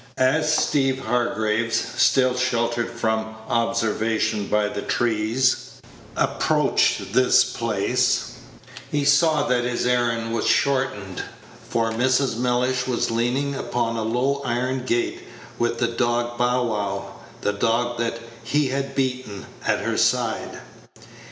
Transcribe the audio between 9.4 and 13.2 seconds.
that his errand was shortened, for Mrs. Mellish was